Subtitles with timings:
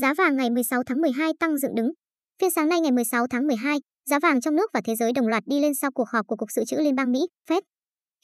[0.00, 1.90] Giá vàng ngày 16 tháng 12 tăng dựng đứng.
[2.40, 3.78] Phiên sáng nay ngày 16 tháng 12,
[4.10, 6.36] giá vàng trong nước và thế giới đồng loạt đi lên sau cuộc họp của
[6.36, 7.60] Cục Dự trữ Liên bang Mỹ, Fed.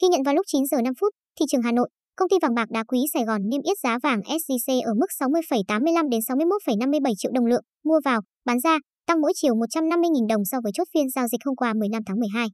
[0.01, 2.55] Ghi nhận vào lúc 9 giờ 5 phút, thị trường Hà Nội, công ty vàng
[2.55, 7.13] bạc đá quý Sài Gòn niêm yết giá vàng SJC ở mức 60,85 đến 61,57
[7.17, 8.77] triệu đồng lượng mua vào, bán ra,
[9.07, 12.19] tăng mỗi chiều 150.000 đồng so với chốt phiên giao dịch hôm qua 15 tháng
[12.19, 12.47] 12.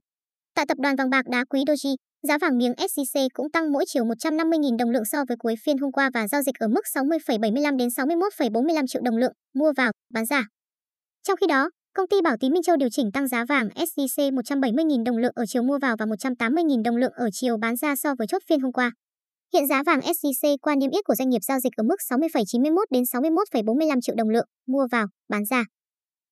[0.54, 3.84] Tại tập đoàn vàng bạc đá quý Doji, giá vàng miếng SJC cũng tăng mỗi
[3.86, 6.80] chiều 150.000 đồng lượng so với cuối phiên hôm qua và giao dịch ở mức
[6.94, 10.44] 60,75 đến 61,45 triệu đồng lượng mua vào, bán ra.
[11.22, 14.34] Trong khi đó, công ty Bảo Tín Minh Châu điều chỉnh tăng giá vàng SJC
[14.34, 17.96] 170.000 đồng lượng ở chiều mua vào và 180.000 đồng lượng ở chiều bán ra
[17.96, 18.92] so với chốt phiên hôm qua.
[19.54, 22.84] Hiện giá vàng SJC qua niêm yết của doanh nghiệp giao dịch ở mức 60,91
[22.90, 25.64] đến 61,45 triệu đồng lượng mua vào, bán ra.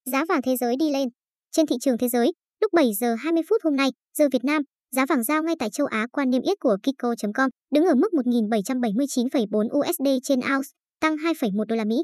[0.05, 1.09] Giá vàng thế giới đi lên.
[1.51, 4.61] Trên thị trường thế giới, lúc 7 giờ 20 phút hôm nay, giờ Việt Nam,
[4.91, 8.07] giá vàng giao ngay tại châu Á qua niêm yết của Kiko.com đứng ở mức
[8.13, 10.67] 1.779,4 USD trên ounce,
[10.99, 11.95] tăng 2,1 đô la Mỹ.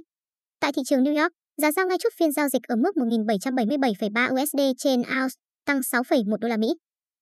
[0.60, 4.44] Tại thị trường New York, giá giao ngay chốt phiên giao dịch ở mức 1.777,3
[4.44, 6.68] USD trên ounce, tăng 6,1 đô la Mỹ.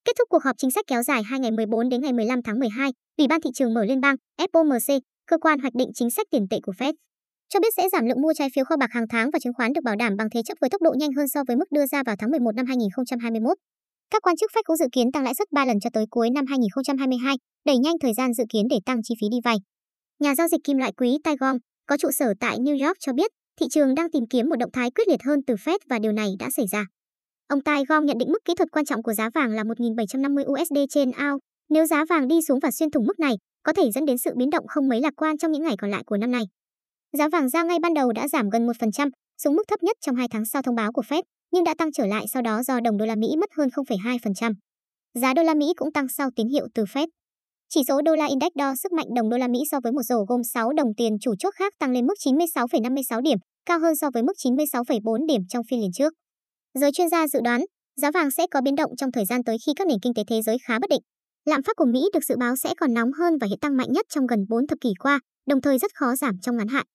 [0.05, 2.59] Kết thúc cuộc họp chính sách kéo dài 2 ngày 14 đến ngày 15 tháng
[2.59, 6.27] 12, Ủy ban thị trường mở liên bang FOMC, cơ quan hoạch định chính sách
[6.31, 6.93] tiền tệ của Fed,
[7.53, 9.73] cho biết sẽ giảm lượng mua trái phiếu kho bạc hàng tháng và chứng khoán
[9.73, 11.85] được bảo đảm bằng thế chấp với tốc độ nhanh hơn so với mức đưa
[11.85, 13.57] ra vào tháng 11 năm 2021.
[14.11, 16.29] Các quan chức Fed cũng dự kiến tăng lãi suất 3 lần cho tới cuối
[16.29, 19.55] năm 2022, đẩy nhanh thời gian dự kiến để tăng chi phí đi vay.
[20.19, 23.31] Nhà giao dịch kim loại quý Taigong có trụ sở tại New York cho biết,
[23.59, 26.11] thị trường đang tìm kiếm một động thái quyết liệt hơn từ Fed và điều
[26.11, 26.85] này đã xảy ra.
[27.47, 30.77] Ông Taigong nhận định mức kỹ thuật quan trọng của giá vàng là 1.750 USD
[30.89, 31.39] trên ao.
[31.69, 34.31] Nếu giá vàng đi xuống và xuyên thủng mức này, có thể dẫn đến sự
[34.37, 36.43] biến động không mấy lạc quan trong những ngày còn lại của năm nay.
[37.17, 39.09] Giá vàng ra ngay ban đầu đã giảm gần 1%,
[39.43, 41.21] xuống mức thấp nhất trong 2 tháng sau thông báo của Fed,
[41.51, 44.53] nhưng đã tăng trở lại sau đó do đồng đô la Mỹ mất hơn 0,2%.
[45.13, 47.07] Giá đô la Mỹ cũng tăng sau tín hiệu từ Fed.
[47.69, 50.01] Chỉ số đô la index đo sức mạnh đồng đô la Mỹ so với một
[50.01, 53.95] rổ gồm 6 đồng tiền chủ chốt khác tăng lên mức 96,56 điểm, cao hơn
[53.95, 56.13] so với mức 96,4 điểm trong phiên liền trước.
[56.73, 57.61] Giới chuyên gia dự đoán,
[57.95, 60.23] giá vàng sẽ có biến động trong thời gian tới khi các nền kinh tế
[60.27, 61.01] thế giới khá bất định.
[61.45, 63.91] Lạm phát của Mỹ được dự báo sẽ còn nóng hơn và hiện tăng mạnh
[63.91, 66.85] nhất trong gần 4 thập kỷ qua, đồng thời rất khó giảm trong ngắn hạn.